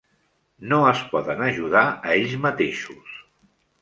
[0.69, 3.13] No es poden ajudar a ells mateixos.